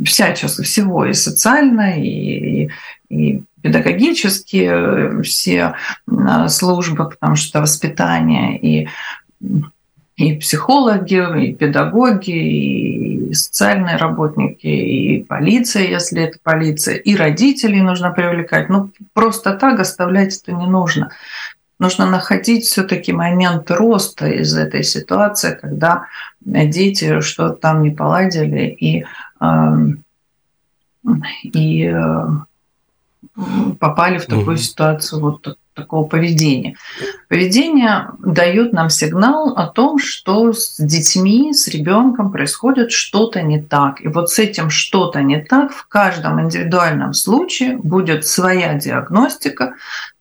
[0.04, 2.68] всячески всего, и социально, и,
[3.08, 5.74] и педагогические э, все
[6.06, 8.88] э, службы, потому что воспитание и
[10.16, 18.10] и психологи, и педагоги, и социальные работники, и полиция, если это полиция, и родителей нужно
[18.10, 18.68] привлекать.
[18.68, 21.10] Ну, просто так оставлять это не нужно.
[21.78, 26.06] Нужно находить все-таки момент роста из этой ситуации, когда
[26.40, 29.04] дети что-то там не поладили и,
[29.40, 30.04] эм,
[31.42, 32.26] и э,
[33.80, 36.76] попали в такую ситуацию вот такого поведения.
[37.28, 44.00] Поведение дает нам сигнал о том, что с детьми, с ребенком происходит что-то не так.
[44.02, 49.74] И вот с этим что-то не так в каждом индивидуальном случае будет своя диагностика,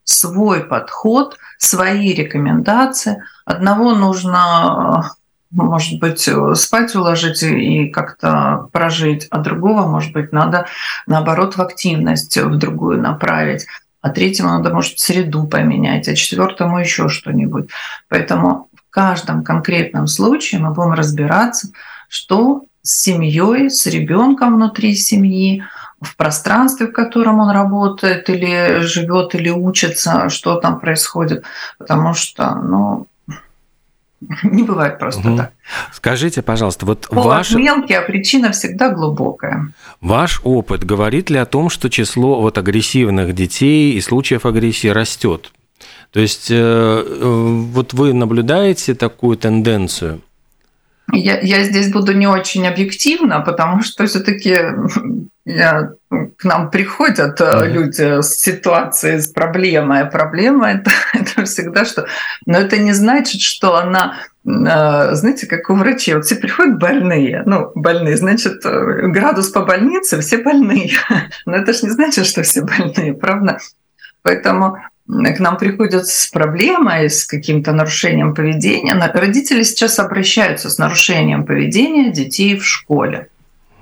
[0.03, 3.21] свой подход, свои рекомендации.
[3.45, 5.11] Одного нужно
[5.51, 10.65] может быть, спать уложить и как-то прожить, а другого, может быть, надо,
[11.07, 13.65] наоборот, в активность в другую направить,
[14.01, 17.69] а третьему надо, может, среду поменять, а четвертому еще что-нибудь.
[18.09, 21.69] Поэтому в каждом конкретном случае мы будем разбираться,
[22.09, 25.63] что с семьей, с ребенком внутри семьи,
[26.01, 31.43] в пространстве, в котором он работает или живет, или учится, что там происходит.
[31.77, 33.05] Потому что, ну,
[34.43, 35.37] Не бывает просто угу.
[35.37, 35.51] так.
[35.93, 37.51] Скажите, пожалуйста, вот Повод ваш...
[37.51, 39.73] мелкий, а причина всегда глубокая.
[39.99, 45.51] Ваш опыт говорит ли о том, что число вот агрессивных детей и случаев агрессии растет?
[46.11, 50.21] То есть э, э, вот вы наблюдаете такую тенденцию?
[51.11, 54.57] Я, я здесь буду не очень объективна, потому что все-таки
[55.45, 57.67] к нам приходят mm-hmm.
[57.67, 60.01] люди с ситуацией, с проблемой.
[60.01, 62.05] А проблема это, это всегда что.
[62.45, 67.43] Но это не значит, что она э, знаете, как у врачей, вот все приходят больные,
[67.45, 70.91] ну, больные, значит, э, градус по больнице, все больные.
[71.45, 73.59] Но это же не значит, что все больные, правда?
[74.23, 78.93] Поэтому к нам приходят с проблемой, с каким-то нарушением поведения.
[79.13, 83.27] Родители сейчас обращаются с нарушением поведения детей в школе.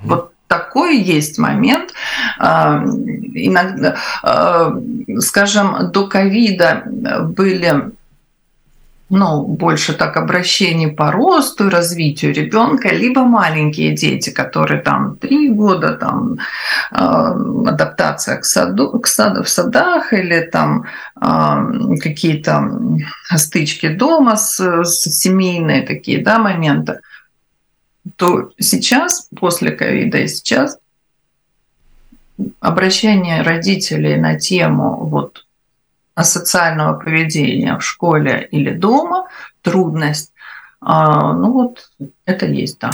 [0.01, 1.93] Вот такой есть момент.
[2.39, 4.73] А, иногда, а,
[5.19, 7.91] скажем, до ковида были
[9.09, 15.49] ну, больше так обращений по росту и развитию ребенка, либо маленькие дети, которые там три
[15.49, 16.37] года, там
[16.91, 20.85] э, адаптация к саду, к саду, в садах или там
[21.19, 22.71] э, какие-то
[23.35, 26.99] стычки дома с, с семейные такие, да, моменты,
[28.15, 30.77] то сейчас, после ковида и сейчас,
[32.59, 35.45] обращение родителей на тему вот
[36.19, 39.27] асоциального поведения в школе или дома,
[39.61, 40.33] трудность,
[40.81, 41.89] А, ну вот
[42.25, 42.91] это есть, да.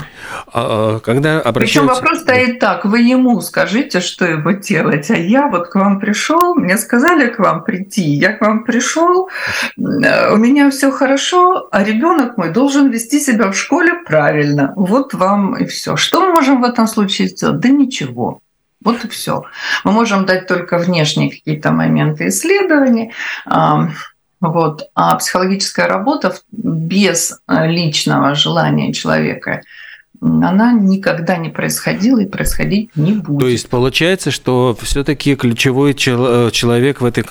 [0.52, 1.82] А, когда обращаются...
[1.82, 6.00] Причем вопрос стоит так: вы ему скажите, что его делать, а я вот к вам
[6.00, 9.30] пришел, мне сказали к вам прийти, я к вам пришел,
[9.78, 14.74] у меня все хорошо, а ребенок мой должен вести себя в школе правильно.
[14.76, 15.96] Вот вам и все.
[15.96, 17.60] Что мы можем в этом случае сделать?
[17.60, 18.40] Да ничего.
[18.84, 19.44] Вот и все.
[19.84, 23.14] Мы можем дать только внешние какие-то моменты исследований.
[24.42, 24.90] Вот.
[24.94, 29.62] А психологическая работа без э, личного желания человека
[30.26, 33.40] она никогда не происходила и происходить не будет.
[33.40, 37.24] То есть получается, что все-таки ключевой э, человек в этой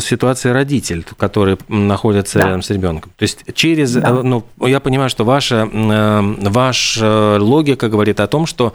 [0.00, 2.46] ситуации родитель, который находится да.
[2.46, 3.12] рядом с ребенком.
[3.16, 4.10] То есть через, да.
[4.10, 8.72] Э, ну, я понимаю, что ваша, ваша логика говорит о том, что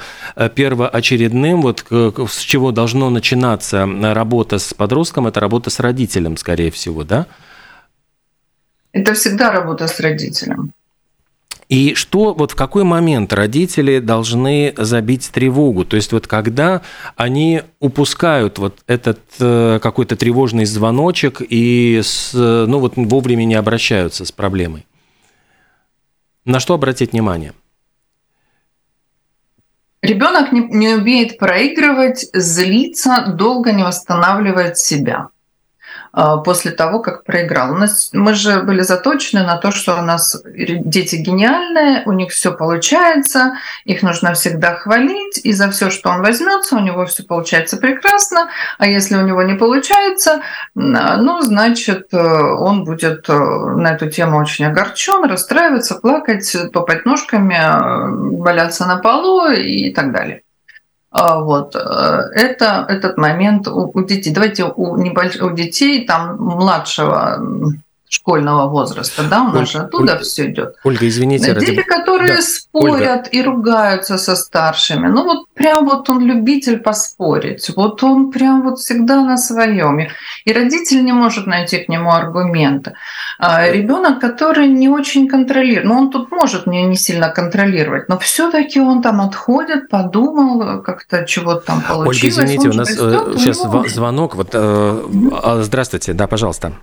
[0.55, 7.03] первоочередным, вот с чего должно начинаться работа с подростком, это работа с родителем, скорее всего,
[7.03, 7.27] да?
[8.91, 10.73] Это всегда работа с родителем.
[11.71, 15.85] И что, вот в какой момент родители должны забить тревогу?
[15.85, 16.81] То есть вот когда
[17.15, 24.25] они упускают вот этот э, какой-то тревожный звоночек и с, ну вот вовремя не обращаются
[24.25, 24.85] с проблемой?
[26.43, 27.53] На что обратить внимание?
[30.01, 35.29] Ребенок не, не умеет проигрывать, злиться, долго не восстанавливает себя.
[36.13, 37.71] А, после того, как проиграл.
[37.71, 42.31] У нас, мы же были заточены на то, что у нас дети гениальные, у них
[42.31, 43.53] все получается,
[43.85, 48.49] их нужно всегда хвалить, и за все, что он возьмется, у него все получается прекрасно,
[48.77, 50.41] а если у него не получается,
[50.75, 57.55] ну, значит, э, он будет э, на эту тему очень огорчен, расстраиваться, плакать, топать ножками,
[57.55, 60.41] э, валяться на полу и так далее.
[61.11, 61.75] А, вот.
[61.75, 64.33] Э, это этот момент у, детей.
[64.33, 65.35] Давайте у, небольш...
[65.41, 67.37] у детей там младшего
[68.11, 70.75] школьного возраста, да, у нас Оль, же оттуда Оль, все идет.
[70.83, 71.53] Ольга, извините.
[71.53, 71.81] Дети, ради...
[71.83, 72.41] которые да.
[72.41, 73.29] спорят Ольга.
[73.31, 78.79] и ругаются со старшими, ну вот прям вот он любитель поспорить, вот он прям вот
[78.79, 82.95] всегда на своем, и родитель не может найти к нему аргументы.
[83.39, 88.19] А ребенок, который не очень контролирует, ну он тут может не, не сильно контролировать, но
[88.19, 92.37] все-таки он там отходит, подумал, как-то чего-то там получилось.
[92.37, 94.35] Ольга, извините, у нас э, сейчас звонок.
[94.35, 96.73] Вот, э, а, здравствуйте, да, пожалуйста.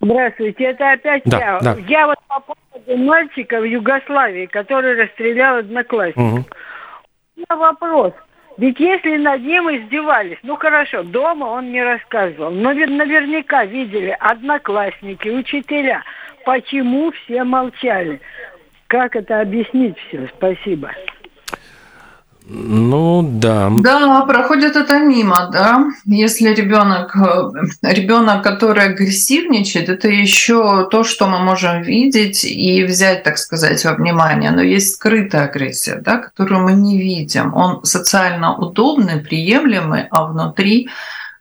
[0.00, 1.58] Здравствуйте, это опять да, я.
[1.60, 1.76] Да.
[1.86, 6.32] Я вот по поводу мальчика в Югославии, который расстрелял одноклассников.
[6.32, 6.44] Угу.
[7.36, 8.12] У меня вопрос.
[8.56, 14.16] Ведь если над ним издевались, ну хорошо, дома он не рассказывал, но ведь наверняка видели
[14.20, 16.02] одноклассники, учителя.
[16.44, 18.20] Почему все молчали?
[18.86, 20.28] Как это объяснить все?
[20.36, 20.90] Спасибо.
[22.48, 23.70] Ну да.
[23.70, 25.84] Да, проходит это мимо, да.
[26.04, 27.50] Если ребенок, э,
[27.82, 33.92] ребенок, который агрессивничает, это еще то, что мы можем видеть и взять, так сказать, во
[33.92, 34.50] внимание.
[34.50, 37.54] Но есть скрытая агрессия, да, которую мы не видим.
[37.54, 40.88] Он социально удобный, приемлемый, а внутри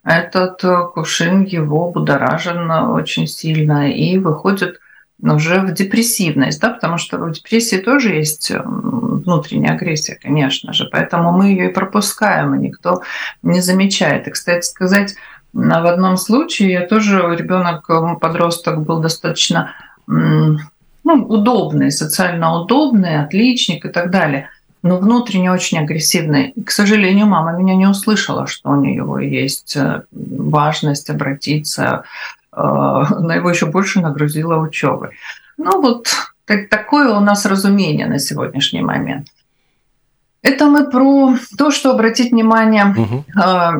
[0.04, 0.62] этот
[0.94, 4.80] кувшин его будоражен очень сильно и выходит
[5.22, 10.88] уже в депрессивность, да, потому что в депрессии тоже есть э, внутренняя агрессия, конечно же,
[10.92, 13.04] поэтому мы ее и пропускаем, и никто
[13.44, 14.28] не замечает.
[14.28, 15.16] И, кстати сказать,
[15.54, 17.88] в одном случае я тоже ребенок,
[18.20, 19.74] подросток был достаточно
[20.08, 24.50] ну, удобный, социально удобный, отличник и так далее,
[24.82, 26.54] но внутренне очень агрессивный.
[26.66, 32.04] К сожалению, мама меня не услышала, что у нее есть э, важность обратиться
[32.60, 35.12] она его еще больше нагрузила учебой.
[35.58, 36.08] Ну вот
[36.70, 39.28] такое у нас разумение на сегодняшний момент.
[40.42, 42.96] Это мы про то, что обратить внимание.
[42.98, 43.24] Угу.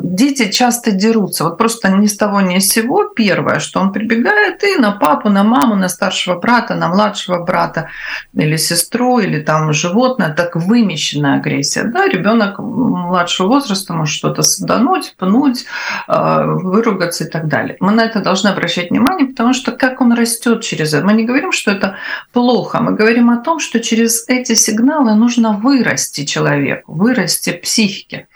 [0.02, 1.44] Дети часто дерутся.
[1.44, 3.04] Вот просто ни с того ни с сего.
[3.04, 7.88] Первое, что он прибегает и на папу, на маму, на старшего брата, на младшего брата
[8.34, 10.34] или сестру, или там животное.
[10.34, 11.84] Так вымещенная агрессия.
[11.84, 15.64] Да, ребенок младшего возраста может что-то садануть, пнуть,
[16.08, 17.78] а, выругаться и так далее.
[17.80, 21.06] Мы на это должны обращать внимание, потому что как он растет через это.
[21.06, 21.96] Мы не говорим, что это
[22.34, 22.80] плохо.
[22.80, 28.26] Мы говорим о том, что через эти сигналы нужно вырасти человека человеку, вырасти психике.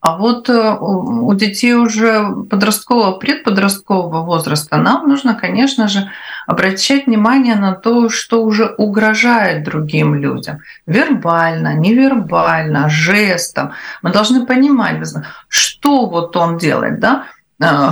[0.00, 6.08] А вот э, у детей уже подросткового, предподросткового возраста нам нужно, конечно же,
[6.46, 10.60] обращать внимание на то, что уже угрожает другим людям.
[10.86, 13.72] Вербально, невербально, жестом.
[14.02, 15.02] Мы должны понимать,
[15.48, 17.00] что вот он делает.
[17.00, 17.24] Да?
[17.60, 17.90] Э,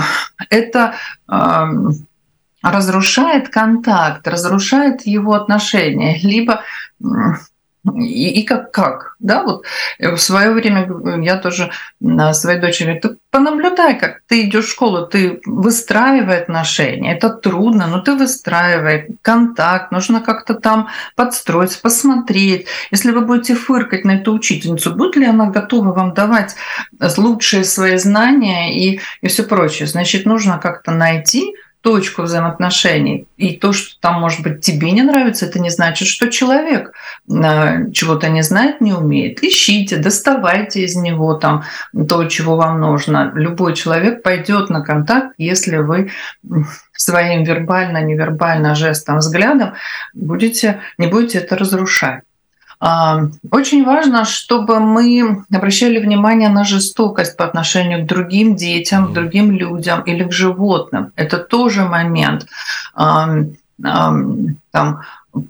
[0.50, 0.94] это
[1.28, 2.06] эм,
[2.62, 6.60] разрушает контакт, разрушает его отношения, либо
[7.84, 9.64] и, и как, как, да, вот
[9.98, 10.88] в свое время
[11.22, 11.70] я тоже
[12.32, 18.00] своей дочери ты понаблюдай, как ты идешь в школу, ты выстраивай отношения, это трудно, но
[18.00, 22.66] ты выстраивай контакт, нужно как-то там подстроиться, посмотреть.
[22.90, 26.54] Если вы будете фыркать на эту учительницу, будет ли она готова вам давать
[27.18, 29.86] лучшие свои знания и, и все прочее?
[29.86, 31.54] Значит, нужно как-то найти
[31.84, 33.26] точку взаимоотношений.
[33.36, 36.92] И то, что там, может быть, тебе не нравится, это не значит, что человек
[37.30, 39.44] а, чего-то не знает, не умеет.
[39.44, 41.64] Ищите, доставайте из него там
[42.08, 43.30] то, чего вам нужно.
[43.34, 46.10] Любой человек пойдет на контакт, если вы
[46.96, 49.74] своим вербально, невербально жестом, взглядом
[50.14, 52.22] будете, не будете это разрушать.
[52.86, 59.12] А, очень важно, чтобы мы обращали внимание на жестокость по отношению к другим детям, к
[59.14, 61.10] другим людям или к животным.
[61.16, 62.46] Это тоже момент.
[62.94, 63.56] Там,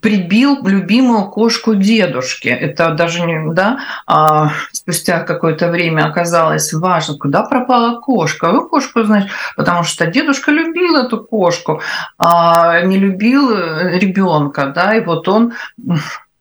[0.01, 2.49] прибил любимую кошку дедушки.
[2.49, 8.53] Это даже не, да, а спустя какое-то время оказалось важно, куда пропала кошка.
[8.53, 11.83] Ну, кошку, значит, потому что дедушка любил эту кошку,
[12.17, 15.53] а не любил ребенка, да, и вот он
[15.91, 15.97] а,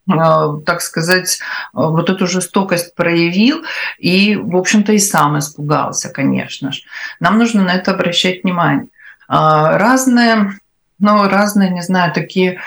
[0.05, 1.39] так сказать,
[1.71, 3.63] вот эту жестокость проявил
[3.97, 6.81] и, в общем-то, и сам испугался, конечно же.
[7.19, 8.87] Нам нужно на это обращать внимание.
[9.27, 10.53] А, разные
[10.99, 12.61] ну, разные, не знаю, такие,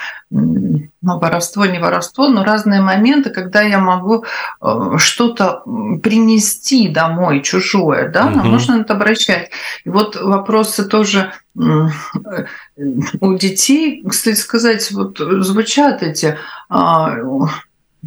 [1.07, 4.25] ну, воровство, не воровство, но разные моменты, когда я могу
[4.61, 5.63] э, что-то
[6.03, 8.37] принести домой чужое, да, угу.
[8.37, 9.51] нам нужно это обращать.
[9.85, 16.39] И вот вопросы тоже у детей, кстати сказать, вот звучат эти
[16.69, 17.15] а,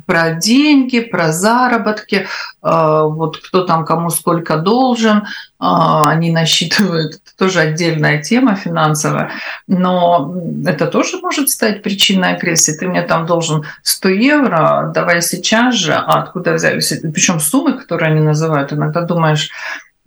[0.05, 2.27] про деньги, про заработки,
[2.61, 5.27] а, вот кто там кому сколько должен,
[5.59, 9.31] а, они насчитывают, это тоже отдельная тема финансовая,
[9.67, 10.33] но
[10.65, 12.71] это тоже может стать причиной агрессии.
[12.71, 16.93] Ты мне там должен 100 евро, давай сейчас же, а откуда взялись?
[17.13, 19.49] Причем суммы, которые они называют, иногда думаешь,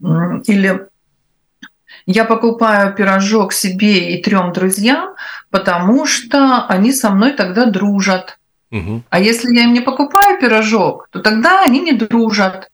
[0.00, 0.86] или
[2.06, 5.14] я покупаю пирожок себе и трем друзьям,
[5.50, 8.38] потому что они со мной тогда дружат.
[8.72, 9.02] Угу.
[9.10, 12.68] А если я им не покупаю пирожок, то тогда они не дружат.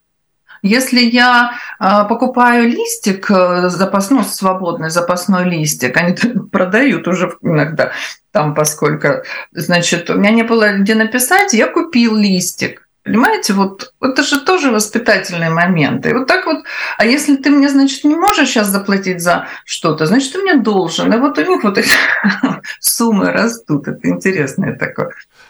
[0.62, 6.16] Если я э, покупаю листик э, запасной, свободный запасной листик, они
[6.52, 7.92] продают уже иногда
[8.32, 12.87] там, поскольку, значит, у меня не было где написать, я купил листик.
[13.08, 16.10] Понимаете, вот это же тоже воспитательные моменты.
[16.10, 16.58] И вот так вот,
[16.98, 21.10] а если ты мне, значит, не можешь сейчас заплатить за что-то, значит, ты мне должен.
[21.12, 21.88] И вот у них вот эти
[22.80, 23.88] суммы растут.
[23.88, 25.06] Это интересный такой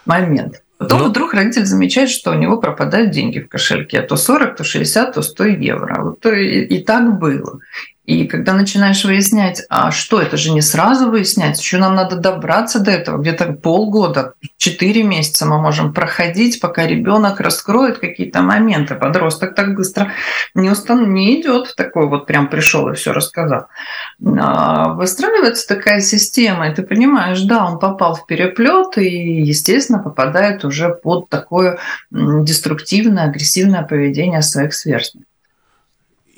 [0.07, 0.63] момент.
[0.79, 1.05] Потом Но...
[1.07, 1.11] Ну.
[1.11, 4.03] вдруг родитель замечает, что у него пропадают деньги в кошельке.
[4.03, 6.03] То 40, то 60, то 100 евро.
[6.03, 7.59] Вот и, и так было.
[8.09, 12.81] И когда начинаешь выяснять, а что, это же не сразу выяснять, еще нам надо добраться
[12.81, 18.95] до этого, где-то полгода, четыре месяца мы можем проходить, пока ребенок раскроет какие-то моменты.
[18.95, 20.11] Подросток так быстро
[20.55, 21.13] не, устан...
[21.13, 23.67] не идет такой вот прям пришел и все рассказал.
[24.41, 30.65] А выстраивается такая система, и ты понимаешь, да, он попал в переплет и, естественно, попадает
[30.65, 31.79] уже под такое
[32.11, 35.29] деструктивное, агрессивное поведение своих сверстников.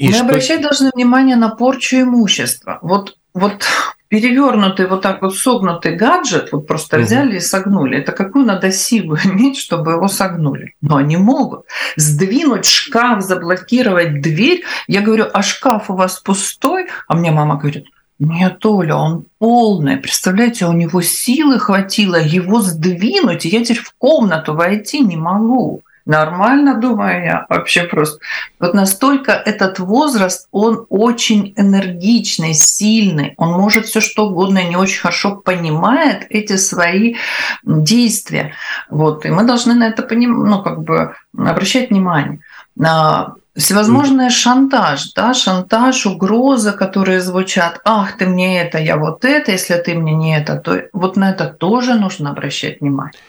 [0.00, 0.24] И Мы что...
[0.24, 2.78] обращать должны внимание на порчу имущества.
[2.80, 3.66] Вот, вот
[4.08, 7.04] перевернутый, вот так вот согнутый гаджет, вот просто угу.
[7.04, 7.98] взяли и согнули.
[7.98, 10.74] Это какую надо силу иметь, чтобы его согнули?
[10.80, 11.66] Но они могут.
[11.96, 14.62] Сдвинуть шкаф, заблокировать дверь.
[14.88, 16.86] Я говорю, а шкаф у вас пустой?
[17.06, 17.84] А мне мама говорит,
[18.18, 19.98] нет, Оля, он полный.
[19.98, 25.82] Представляете, у него силы хватило его сдвинуть, и я теперь в комнату войти не могу.
[26.10, 28.18] Нормально, думаю я, вообще просто.
[28.58, 34.76] Вот настолько этот возраст, он очень энергичный, сильный, он может все что угодно и не
[34.76, 37.14] очень хорошо понимает эти свои
[37.62, 38.54] действия.
[38.88, 40.44] Вот, и мы должны на это поним...
[40.46, 42.40] ну, как бы обращать внимание.
[43.56, 49.74] Всевозможный шантаж, да, шантаж, угрозы, которые звучат, ах, ты мне это, я вот это, если
[49.74, 53.20] ты мне не это, то вот на это тоже нужно обращать внимание.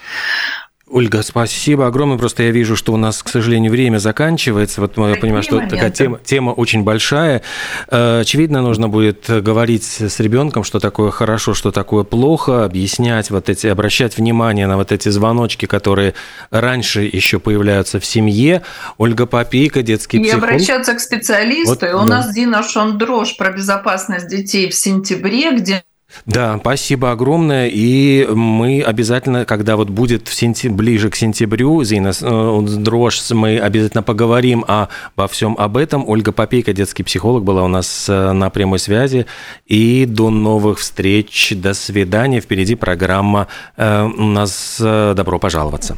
[0.91, 2.17] Ольга, спасибо огромное.
[2.17, 4.81] Просто я вижу, что у нас, к сожалению, время заканчивается.
[4.81, 5.75] Вот я понимаю, что моменты?
[5.75, 7.43] такая тема, тема очень большая.
[7.89, 13.49] Э, очевидно, нужно будет говорить с ребенком, что такое хорошо, что такое плохо, объяснять вот
[13.49, 16.13] эти, обращать внимание на вот эти звоночки, которые
[16.49, 18.61] раньше еще появляются в семье.
[18.97, 20.43] Ольга Попейка, детский и психолог.
[20.43, 21.71] И обращаться к специалисту.
[21.71, 22.05] Вот, и у да.
[22.05, 25.83] нас Дина Шондрош про безопасность детей в сентябре, где
[26.25, 27.67] да, спасибо огромное.
[27.67, 30.69] И мы обязательно, когда вот будет в сентя...
[30.69, 36.07] ближе к сентябрю, Зина э, Дрожь, мы обязательно поговорим обо всем об этом.
[36.07, 39.25] Ольга Попейка, детский психолог, была у нас э, на прямой связи.
[39.65, 42.41] И до новых встреч, до свидания.
[42.41, 43.47] Впереди программа
[43.77, 45.97] э, у нас «Добро пожаловаться».